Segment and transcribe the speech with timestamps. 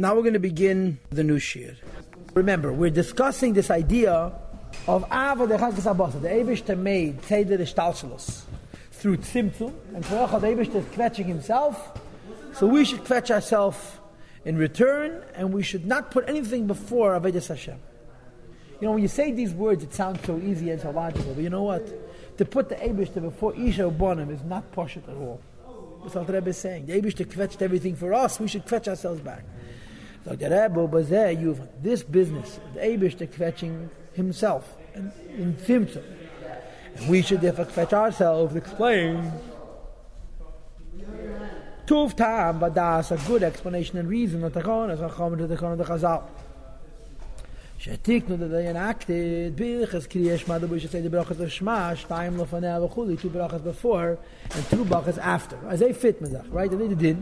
[0.00, 1.74] Now we're going to begin the new shir.
[2.34, 4.32] Remember, we're discussing this idea
[4.86, 6.22] of Ava de Chagas Abasa.
[6.22, 8.42] The Eibishter made Seder Ishtalshalos
[8.92, 12.00] through Tzimtzum, and Koyach the Eibishter is kvetching himself.
[12.54, 13.76] So we should kvetch ourselves
[14.44, 17.80] in return, and we should not put anything before Avedis Hashem.
[18.80, 21.42] You know, when you say these words, it sounds so easy and so logical, but
[21.42, 22.38] you know what?
[22.38, 25.40] To put the Eibishter before Isha Bonim is not poshut at all.
[26.04, 26.86] That's what the Rebbe is saying.
[26.86, 29.42] The Eibishter kvetched everything for us, we should kvetch ourselves back.
[30.25, 36.03] So the Rebbe, but there you've this business, the Eibishter kvetching himself in, in Tzimtzum.
[36.95, 39.31] And we should therefore kvetch ourselves, explain
[41.85, 45.37] Tuv Tam, but that's a good explanation and reason that the Chon is a Chom
[45.37, 46.23] to the Chon of the Chazal.
[47.77, 53.29] שהעתיקנו לדי enacted ברכס קריאה שמע דבו שצא די ברכס לשמע שתיים לפניה וכולי two
[53.33, 54.15] ברכס before
[54.49, 57.15] and two ברכס after אז they fit מזך right they did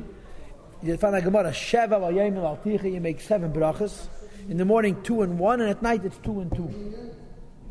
[0.83, 4.09] you find a gemara sheva wa yom al you make seven brachas.
[4.49, 6.71] In the morning two and one and at night it's two and two.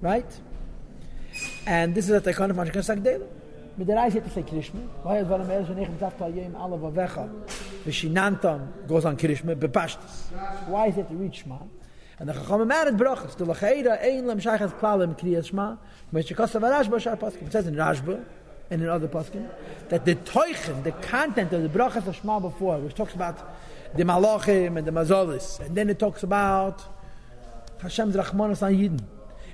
[0.02, 0.40] Right?
[1.66, 3.28] And this is at the kind of mashkan sagdela
[3.78, 6.82] mit der reise to say krishma why is valam er shnech mit afta yom alav
[6.92, 7.30] avecha
[7.86, 10.32] vishinantam goes on krishma bepashtas
[10.68, 11.70] why is it to reach man
[12.20, 13.36] and the chacham man it brachas.
[13.36, 15.78] The lacheda ein lam shaykhas klalim kriyas shma
[16.12, 18.24] mit shkasa varashba shar paskim it says in rashba
[18.70, 19.48] and in other paskim
[19.90, 23.56] that the toichen the content of the brachas of shma before which talks about
[23.96, 26.84] the malachim and the mazolis and then it talks about
[27.86, 29.04] Hashem's rachmanos on yidden.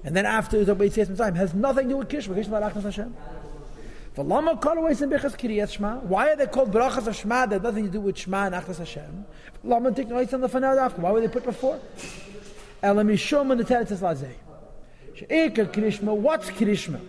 [0.03, 2.83] And then after it's about Yetzias Mitzrayim has nothing to do with Kishma Kishma Rachmas
[2.83, 3.15] Hashem.
[5.69, 5.99] Shema.
[5.99, 8.55] Why are they called brachas of Shema that have nothing to do with Shema and
[8.55, 9.23] Achnas Hashem?
[9.61, 9.91] Why were
[11.21, 11.79] they put before?
[12.81, 13.29] What's
[16.49, 16.99] Krishma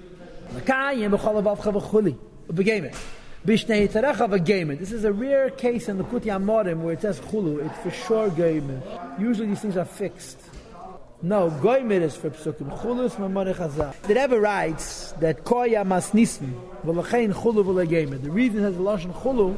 [3.45, 7.91] this is a rare case in the Kuti Amorim where it says chulu it's for
[7.91, 10.39] sure gemet usually these things are fixed
[11.25, 12.77] no, goymer is for psukim.
[12.81, 13.95] Chulus mamare chazal.
[14.03, 16.53] The Rebbe writes that koya mas nisn
[16.85, 18.21] v'lachein chulu v'legeimer.
[18.21, 19.57] The reason it has lashon chulu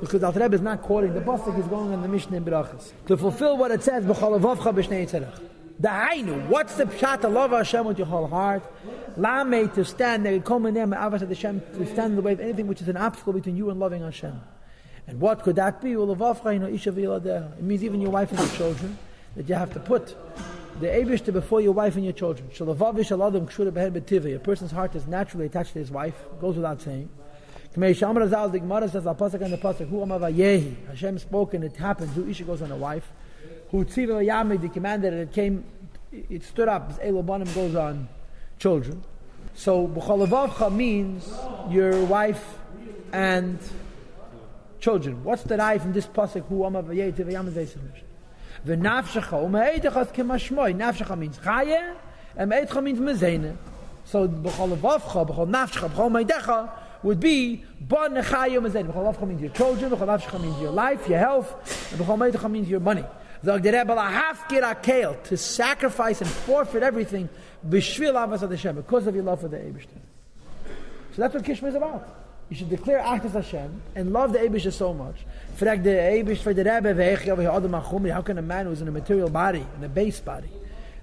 [0.00, 2.90] because the Rebbe is not quoting the pasuk; is going on the Mishnah in Berachas
[3.06, 5.38] to fulfill what it says b'chol avavcha b'shnei tzarech.
[5.78, 8.62] The Hainu, what's the pshat to love Hashem with your whole heart?
[9.18, 12.40] Lame to stand there, come in there, avas Hashem to stand in the way of
[12.40, 14.40] anything which is an obstacle between you and loving Hashem.
[15.06, 15.92] And what could that be?
[15.92, 18.96] It means even your wife and your children
[19.36, 20.16] that you have to put
[20.80, 22.48] the Abishta before your wife and your children.
[22.58, 27.10] A person's heart is naturally attached to his wife, goes without saying.
[30.88, 32.10] Hashem spoke and it happened.
[32.10, 33.12] Who Isha goes on a wife.
[33.70, 35.64] Who Tziva Yamid, the commanded and it came,
[36.12, 36.90] it stood up.
[36.90, 38.08] As elobanim goes on
[38.58, 39.02] children.
[39.54, 41.28] So, B'cholavavcha means
[41.70, 42.58] your wife
[43.12, 43.58] and
[44.80, 45.24] children.
[45.24, 46.46] What's the eye from this Pasuk?
[46.46, 48.02] Hu Amavayehi, Tziva Yamid, Veisimush.
[48.66, 50.76] V'nafshecha, u'me'eidechas k'mashmoi.
[50.76, 51.96] Nafshecha means chaya,
[52.36, 53.56] and me'eidcha means mezene.
[54.04, 56.70] So, b'chol avavcha, b'chol nafshecha, b'chol me'edecha,
[57.02, 58.92] would be ba nechaya mezene.
[58.92, 62.80] B'chol means your children, b'chol means your life, your health, and b'chol me'edecha means your
[62.80, 63.04] money.
[63.42, 67.28] To sacrifice and forfeit everything,
[67.68, 67.98] because
[69.06, 70.00] of your love for the Eibishter.
[71.14, 72.26] So that's what Kishma is about.
[72.48, 75.16] You should declare Achas Hashem and love the Eibish so much.
[75.58, 78.12] The for the.
[78.12, 80.50] How can a man who's in a material body, in a base body,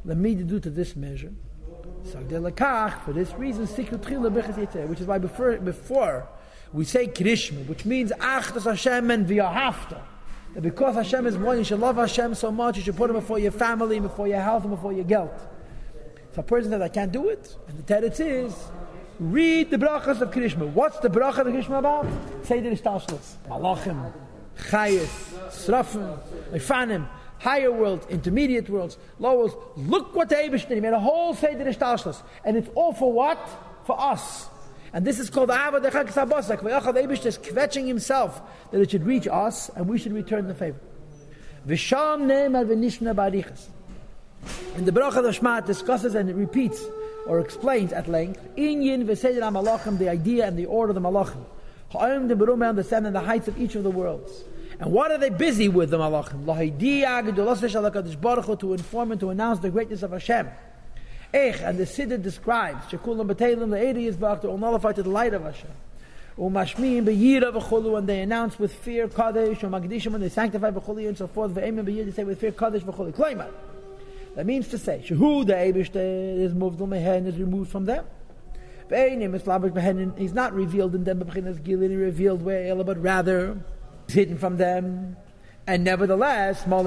[0.06, 1.34] let me do to this measure?
[2.06, 2.20] So
[3.06, 6.28] for this reason which is why before before
[6.72, 10.02] we say Krishma, which means Achas Hashem and v'yahavta.
[10.54, 13.16] That because Hashem is one, you should love Hashem so much, you should put Him
[13.16, 15.34] before your family, before your health, and before your guilt.
[16.32, 18.56] If a person says, I can't do it, and the teretz is,
[19.20, 20.68] Read the brachas of Krishma.
[20.74, 22.08] What's the bracha of Krishma about?
[22.44, 23.36] Say the Ishtashlis.
[23.48, 24.12] Malachim,
[24.58, 25.08] Chayis,
[25.50, 26.20] Srafim,
[26.52, 29.56] Ifanim, higher worlds, intermediate worlds, lower worlds.
[29.78, 30.76] Look what the Abish did.
[30.76, 32.24] He made a whole Seder Ishtashlis.
[32.44, 33.38] And it's all for what?
[33.86, 34.50] For us.
[34.94, 36.62] And this is called Ava de Chag Sabosak.
[36.62, 36.70] The
[37.02, 40.80] Abish is kvetching himself that it should reach us and we should return the favor.
[41.68, 43.70] Visham Ne'emar V'nishna Barichas.
[44.76, 46.86] And the bracha of Shema discusses and it repeats
[47.26, 51.44] or explains at length Inyin v'seder malachim, the idea and the order of the malachim.
[51.90, 54.44] Ha'im the berum understanding the heights of each of the worlds.
[54.80, 56.46] And what are they busy with the malachim?
[58.60, 60.50] To inform and to announce the greatness of Hashem.
[61.34, 65.34] And the Siddur describes, Shekulam b'teilim, the Edi is to all nullify to the light
[65.34, 65.72] of Hashem.
[66.38, 71.08] Umashmim b'yira v'chulu, and they announce with fear Kadesh, or Magdishim, and they sanctify v'chulu,
[71.08, 73.12] and so forth, v'eimim b'yir, they say with fear Kadesh v'chulu.
[73.14, 73.50] Kloimah.
[74.36, 78.06] That means to say, Shehu the Eibishter is moved on Mehen is removed from them.
[78.90, 83.58] He's not revealed in them, he's revealed where, but rather
[84.08, 85.18] he's hidden from them.
[85.66, 86.64] And nevertheless.
[86.64, 86.84] Even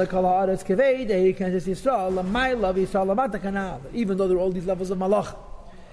[4.19, 5.35] though there are all these levels of Malach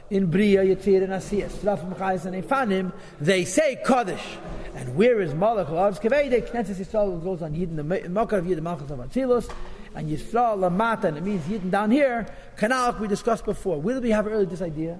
[0.09, 2.91] in Bria, Yitzir, and Asiyas, and Efanim,
[3.21, 4.37] they say Kaddish.
[4.75, 6.49] And where is Malach al Haaretz Kaved?
[6.49, 9.49] Knesset Yisrael goes on Yidin, the Makar of Yidin, Malchus of Atzilus,
[9.95, 12.27] and Yisrael, Lamata, and it means Yidin down here,
[12.57, 13.79] Kanal, we discussed before.
[13.79, 14.99] Where did we have earlier this idea?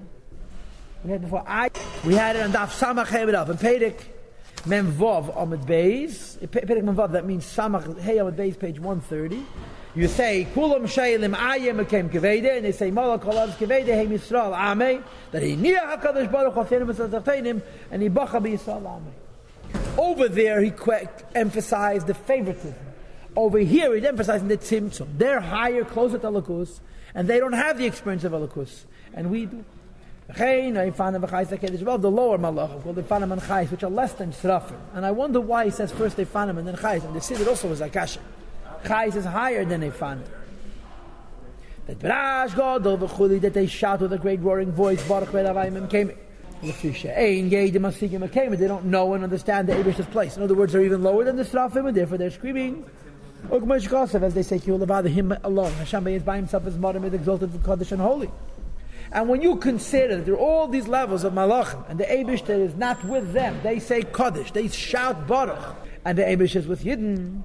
[1.04, 1.44] We had before.
[1.46, 1.70] I,
[2.06, 4.00] we had it on Daf Samach Hebedaf, and Pedic,
[4.66, 6.38] Memvov Amid Beis.
[6.48, 9.44] Perek Memvov, that means Samach Hey Amid Beis, page 130.
[9.94, 14.52] You say, Kulam Shailim Ayem Akem Kevede, and they say, Malak Olav Kevede, Hey Yisrael
[14.56, 19.12] Ame, that he Nia HaKadosh Baruch Hafenim V'Sazarteinim, and he Bacha Yisrael Ame.
[19.96, 20.72] Over there, he
[21.34, 22.74] emphasized the favoritism.
[23.36, 25.18] Over here, he's emphasizing the tzimtzum.
[25.18, 26.80] They're higher, closer to Alakus,
[27.14, 28.84] and they don't have the experience of Alakus.
[29.12, 29.64] And we do.
[30.26, 34.78] The lower malachim called Ifanim and Chais, which are less than Srafim.
[34.94, 37.04] And I wonder why he says first Ifanim and then Chais.
[37.04, 38.20] And the Siddur also was Akasha.
[38.84, 40.24] Chais is higher than Ifanim.
[41.86, 45.90] That Brash God over Chuli, that they shout with a great roaring voice, Baruch Vedavayim
[45.90, 46.10] came.
[46.62, 46.72] They
[48.66, 50.38] don't know and understand the Abish's place.
[50.38, 52.86] In other words, they're even lower than the Srafim, and therefore they're screaming.
[53.52, 55.72] As they say, him alone.
[55.72, 58.30] Hashem is by himself as is exalted for Kaddish and holy.
[59.14, 62.44] And when you consider that there are all these levels of malachim, and the Abish
[62.46, 66.66] that is not with them, they say Kaddish, they shout Baruch, and the Abish is
[66.66, 67.42] with Yidden.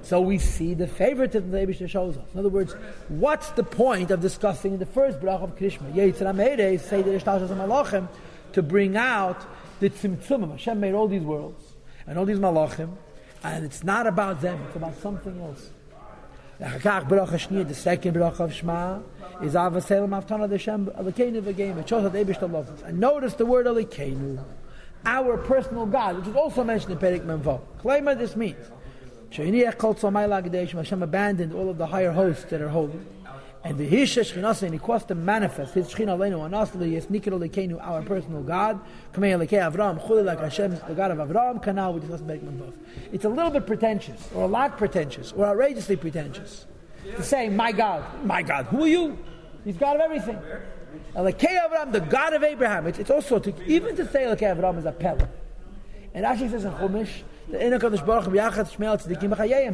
[0.00, 2.24] So we see the favoritism the Abish shows us.
[2.32, 2.74] In other words,
[3.08, 5.92] what's the point of discussing in the first brach of Krishma?
[5.92, 8.08] Yetzirah say the Ishtashas malachim
[8.54, 9.38] to bring out
[9.80, 10.52] the Tzimtzumim.
[10.52, 11.62] Hashem made all these worlds,
[12.06, 12.96] and all these malachim,
[13.44, 15.70] and it's not about them, it's about something else.
[16.60, 18.98] The second bracha of Shema
[19.42, 21.74] is Avaselim Aftana Deshem Alekenu V'Geim.
[21.76, 22.82] That Eibush loves.
[22.82, 24.44] And notice the word Alekenu,
[25.06, 27.62] our personal God, which is also mentioned in Perik Menvo.
[27.82, 28.58] Klema this means.
[29.32, 33.00] Hashem abandoned all of the higher hosts that are holy.
[33.62, 37.06] And the Hisha Shechinasa, and he caused to manifest his Shechina Aleinu on us, yes,
[37.06, 38.80] Nikir Lekenu, our personal God,
[39.12, 42.72] Kamei Lekei Avram, Chuli like Hashem, the God of Avram, Kanal, we discussed Berik Menvo.
[43.12, 46.66] It's a little bit pretentious, or a lot pretentious, or outrageously pretentious
[47.04, 49.18] to say, My God, my God, who are you?
[49.64, 50.38] He's God of everything.
[51.14, 52.86] Elokei Avraham, the God of Abraham.
[52.86, 55.28] It's, it's also to, even to say Elokei Avraham is a pella.
[56.14, 57.10] And actually says in Chumash,
[57.48, 57.58] the.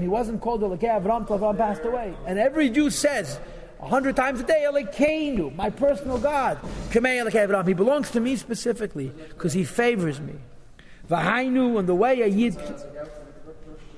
[0.00, 2.14] He wasn't called Elokei Avraham till Avraham passed away.
[2.26, 3.38] And every Jew says
[3.80, 6.58] a hundred times a day, Elokeinu, my personal God.
[6.92, 10.34] He belongs to me specifically because he favors me.
[11.08, 12.54] Vahainu and the way a Yid.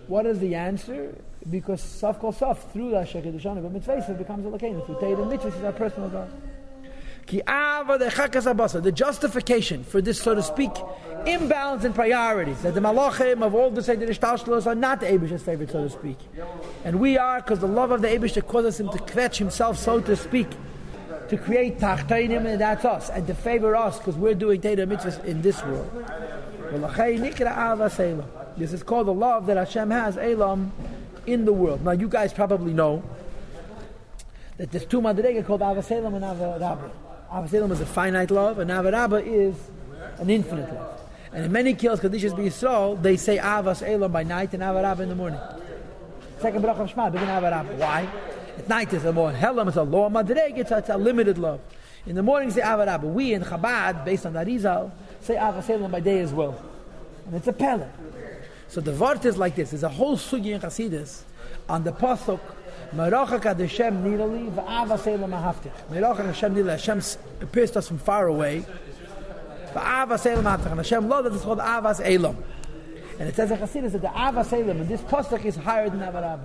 [0.06, 1.14] What is the answer?
[1.50, 4.84] because Saf Kol Saf, through that Shekhet Dishana, but mitzvah it becomes Lakein.
[4.84, 6.30] Through Teir and Mitzvah is our personal God.
[7.28, 10.70] The justification for this, so to speak,
[11.26, 15.70] imbalance in priorities, that the malachim of all the Seder are not the Abish's favorite,
[15.70, 16.16] so to speak.
[16.84, 20.00] And we are, because the love of the Abish causes him to kvetch himself, so
[20.00, 20.48] to speak,
[21.28, 25.22] to create tachtainim, and that's us, and to favor us, because we're doing Teir mitzvahs
[25.24, 25.90] in this world.
[28.56, 30.72] This is called the love that Hashem has, Elam,
[31.26, 31.84] in the world.
[31.84, 33.02] Now, you guys probably know
[34.56, 36.90] that there's two madrega called Avaselam and Avarabba.
[37.32, 39.54] Avaselam is a finite love, and Avarabba is
[40.18, 41.00] an infinite love.
[41.32, 45.10] And in many kills, Kadishas B'Yisrael, they say Avas Elam by night and Avarabba in
[45.10, 45.40] the morning.
[46.40, 47.76] Second bracha of Shema, begin Avarabba.
[47.76, 48.08] Why?
[48.56, 51.60] At night it's a more Helam, it's a lower madrega, it's, it's a, limited love.
[52.06, 53.02] In the morning, say Avarabba.
[53.02, 56.58] We in Chabad, based on Arizal, say Avaselam by day as well.
[57.26, 57.90] And it's a pellet.
[58.68, 59.70] So the word is like this.
[59.70, 61.22] There's a whole sugi in Chassidus
[61.68, 62.40] on the pasuk.
[62.94, 65.72] Merachak ad Hashem nirali v'ava selam ahavtich.
[65.90, 66.70] Merachak Hashem nirali.
[66.70, 67.02] Hashem
[67.42, 68.64] appears to us from far away.
[69.72, 70.70] V'ava selam ahavtich.
[70.70, 71.34] And Hashem loved.
[71.34, 72.42] It's called avas elam.
[73.18, 76.00] And it says in Chassidus that the avas elam, and this pasuk is higher than
[76.00, 76.40] avarabah.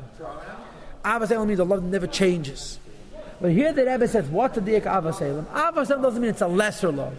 [1.05, 2.79] Avas elam means the love never changes.
[3.39, 5.45] But here the Rebbe says, what's the diak avas elam?
[5.45, 7.15] Avas elam doesn't mean it's a lesser love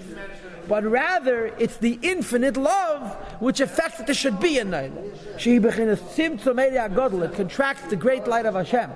[0.68, 5.38] but rather it's the infinite love which affects that there should be a Naila.
[5.38, 8.90] She It contracts the great light of Hashem.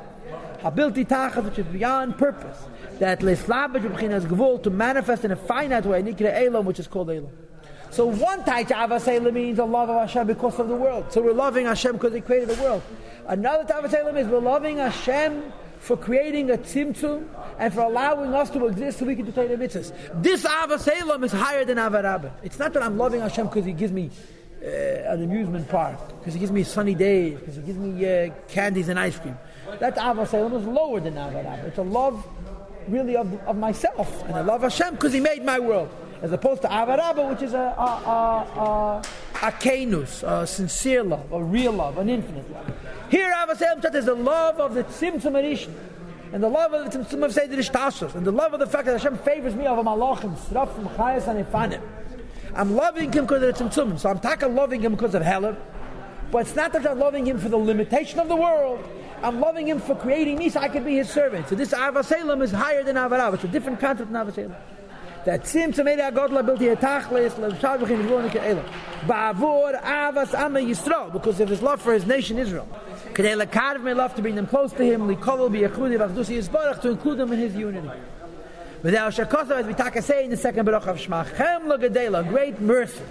[0.60, 2.58] Habilti Tachas, which is beyond purpose.
[2.98, 7.10] That Leslabaj Bechinas Gvul to manifest in a finite way, Nikra Elam, which is called
[7.10, 7.30] Elam.
[7.90, 11.12] So one of Avasela means a love of Hashem because of the world.
[11.12, 12.82] So we're loving Hashem because He created the world.
[13.26, 17.26] Another type of Avasela means we're loving Hashem for creating a tzimtzum
[17.58, 19.92] and for allowing us to exist so we can do Torah mitzvahs.
[20.22, 22.32] This Avaselam is higher than Avarabba.
[22.42, 24.10] It's not that I'm loving Hashem because He gives me
[24.62, 28.30] uh, an amusement park, because He gives me sunny days, because He gives me uh,
[28.48, 29.38] candies and ice cream.
[29.80, 31.64] That Avaselam is lower than Avarabba.
[31.64, 32.26] It's a love
[32.88, 34.24] really of, of myself.
[34.24, 35.90] And I love Hashem because He made my world.
[36.20, 39.02] As opposed to Avarabba, which is a, a, a, a
[39.40, 42.66] a kenus, a sincere love, a real love, an infinite love.
[43.10, 45.72] Here, Avasel Pshat is the love of the Tzimtzum Arishin,
[46.32, 48.86] and the love of the Tzimtzum of Seder Ishtashos, and the love of the fact
[48.86, 51.80] that Hashem favors me over Malachim, Srafim, Chayas, and Ifanim.
[52.54, 55.56] I'm loving him because of the Tzimtzum, so I'm taka loving him because of Helam,
[56.30, 58.82] but it's not that I'm loving him for the limitation of the world.
[59.22, 61.48] I'm loving him for creating me so I can be his servant.
[61.48, 63.34] So this Avaselim is higher than Avarav.
[63.34, 64.54] It's a different concept than Avaselim.
[65.24, 68.64] That sim to made God labilti etachlis l'shav b'chin v'lonik elam.
[69.06, 72.68] Ba'avur avas because of his love for his nation Israel.
[73.12, 75.08] Kedei lekarv may love to bring them close to him.
[75.08, 77.90] Likolol b'yachudi v'achdusi yisbarach to include them in his unity.
[78.84, 82.60] Now Shakosav, as we taka say in the second Baruch of Shema, Chem l'gadela, great
[82.60, 83.02] mercy.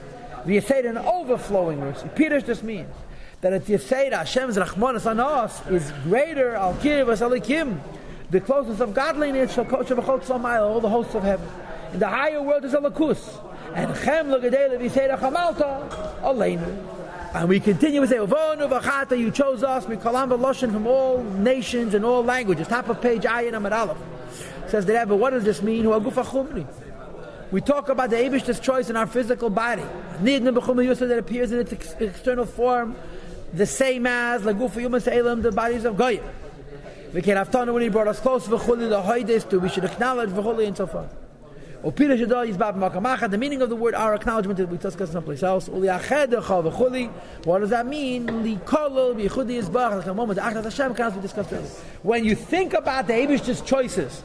[0.46, 2.10] We say an overflowing mercy.
[2.16, 2.94] Peter just means
[3.42, 7.80] that at Yisera, Hashem's Rachmanis on us is greater, Al Kirvas Alikim,
[8.32, 9.66] the closeness of godliness, all
[10.80, 11.50] the hosts of heaven.
[11.92, 13.44] In the higher world is Alakus.
[13.76, 16.97] And Chem Lagadela Yisera Chamalta, Aleinu.
[17.34, 22.04] And we continue to say, Uvonu you chose us, Mikalam Loshen from all nations and
[22.06, 22.68] all languages.
[22.68, 23.98] Top of page Ayin Amad Aleph.
[24.70, 25.88] Says the Rebbe, what does this mean?
[27.52, 29.84] We talk about the Abish's choice in our physical body.
[30.20, 30.44] Need
[31.10, 32.96] that appears in its external form
[33.54, 36.24] the same as the bodies of Goyim.
[37.14, 38.46] We can have Tana when he brought us close
[38.90, 41.14] the Hoides, to we should acknowledge V'chuli and so forth.
[41.84, 45.68] The meaning of the word, our acknowledgement that we discussed someplace else.
[45.70, 48.44] What does that mean?
[48.44, 48.56] The.
[52.04, 54.24] When you think about the Abish's choices,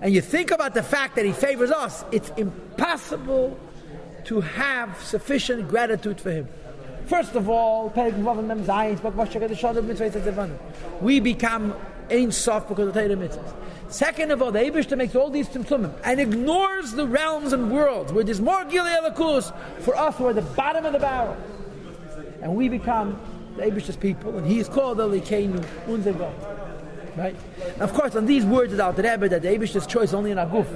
[0.00, 3.58] and you think about the fact that he favors us, it's impossible
[4.24, 6.48] to have sufficient gratitude for him.
[7.06, 7.92] First of all,
[11.00, 11.74] we become
[12.10, 13.52] Ein Sof because of Torah mitzvahs.
[13.92, 18.10] Second of all, the Abishta makes all these tzimtzumim and ignores the realms and worlds
[18.10, 21.36] where there's more Gilei Alakus for us who are the bottom of the barrel.
[22.40, 23.20] And we become
[23.56, 26.32] the Abishta's people, and he is called the Likeinu Unzego.
[27.18, 27.36] Right?
[27.80, 30.66] Of course, on these words about the Rebbe, that the Abishta's choice only in Aguf,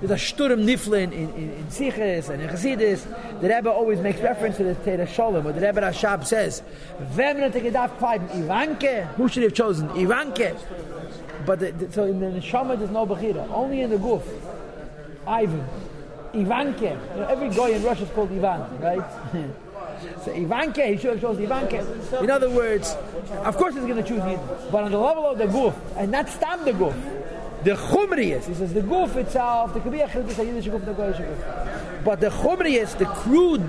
[0.00, 3.40] there's a Sturm Niflin in, in, in, Siches and in Chassidus.
[3.40, 6.62] The Rebbe always makes reference to the Teda Shalom, where the Rebbe Rashab says,
[7.00, 9.88] er Kleid Ivanke, who should have chosen?
[9.90, 10.56] Ivanke.
[11.46, 14.22] But the, the, so in the Neshama there's no Bechira, only in the Guf.
[15.26, 15.64] Ivan.
[16.34, 16.80] Ivanke.
[17.14, 19.10] You know, every guy in Russia is called Ivan, right?
[20.24, 22.22] so Ivanke, he should have chosen Ivanke.
[22.22, 22.94] In other words,
[23.44, 26.10] of course he's going to choose Yidden, but on the level of the Guf, and
[26.10, 27.15] not stam the Guf.
[27.66, 30.86] The chumriyas, he says the goof itself, there could be a chilbis a Yiddish goof
[30.86, 32.04] and a Goyish goof.
[32.04, 33.68] But the chumriyas, the crude,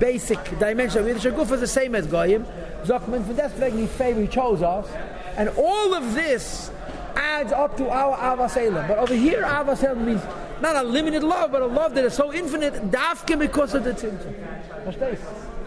[0.00, 2.46] basic dimension of Yiddish goof is the same as Goyim.
[2.84, 4.88] Zokman, for that's wegen he favor, he chose us.
[5.36, 6.70] And all of this
[7.16, 8.88] adds up to our Avaselim.
[8.88, 10.22] But over here, Avaselim means
[10.62, 13.92] not a limited love, but a love that is so infinite, dafke because of the
[13.92, 15.57] tzimtzum.